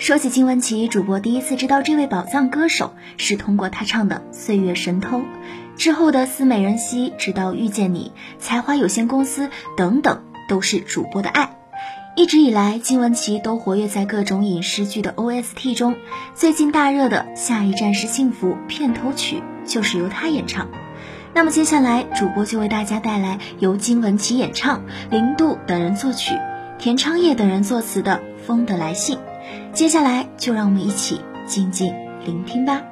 [0.00, 5.18] 说起金玟岐，主播第一次知道这位宝藏歌手是通过她唱的《岁月神偷》，
[5.76, 11.54] 之后的《思美人兮》，直到遇见你，才华有限公司等等，都是主播的爱。
[12.16, 15.94] 一直以来，金玟岐都活跃在各种影视剧的 OST 中，
[16.34, 20.68] 最近大热的《下一站是幸福》片头曲就是由她演唱。
[21.34, 26.38] 那么接下来，主播就为大家带来由金玟岐演唱、林度等人作曲、
[26.78, 29.18] 田昌业等人作词的《风的来信》。
[29.72, 32.82] 接下来，就让我们一起静静聆听吧。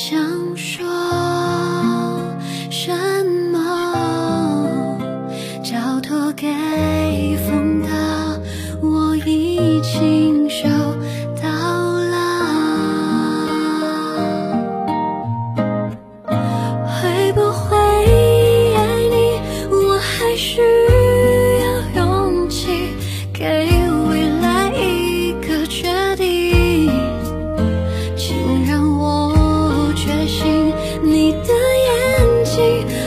[0.00, 0.29] 想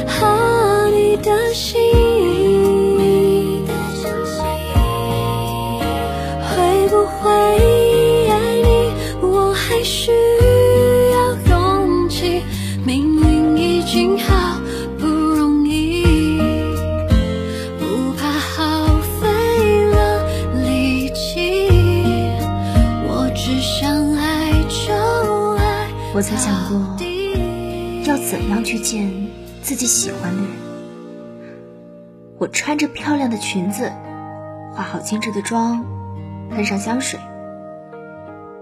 [0.07, 1.81] 和你的心，
[6.49, 7.29] 会不会
[8.29, 8.31] 爱
[8.61, 8.67] 你，
[9.21, 10.11] 我还需
[11.11, 11.15] 要
[11.49, 12.41] 勇气？
[12.85, 14.59] 命运已经好
[14.97, 16.03] 不容易，
[17.79, 18.85] 不怕耗
[19.19, 19.27] 费
[19.85, 19.95] 了
[20.65, 21.69] 力气，
[23.07, 24.93] 我只想爱就
[25.55, 25.87] 爱。
[26.13, 26.79] 我曾想过。
[28.05, 29.09] 要怎样去见
[29.63, 30.51] 自己喜欢的人。
[32.37, 33.91] 我穿着漂亮的裙子，
[34.73, 35.85] 化好精致的妆，
[36.51, 37.17] 喷上香水，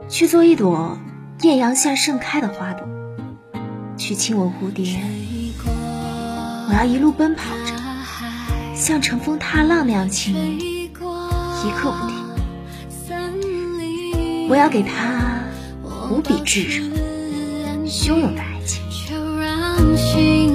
[0.07, 0.99] 去做一朵
[1.41, 2.87] 艳阳下盛开的花朵，
[3.97, 5.01] 去亲吻蝴蝶。
[6.69, 7.73] 我要一路奔跑着，
[8.75, 12.15] 像乘风踏浪那样轻盈，一刻不停。
[14.49, 15.41] 我要给他
[16.11, 16.85] 无比炙热。
[17.87, 20.50] 汹涌的爱情。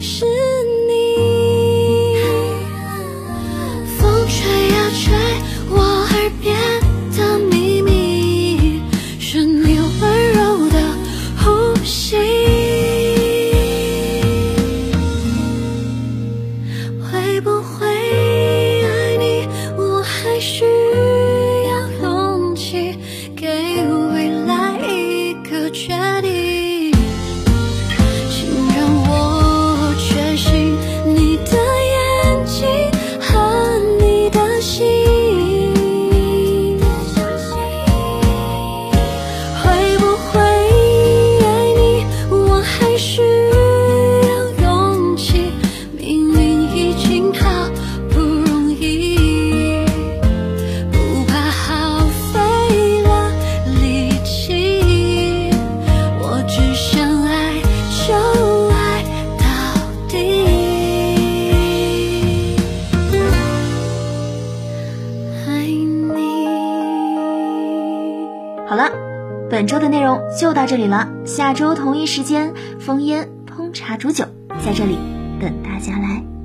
[0.00, 0.35] 是
[69.56, 74.26] 本周的内容就到这里了，下周同一时间，风烟烹茶煮酒
[74.62, 74.98] 在这里
[75.40, 76.35] 等大家来。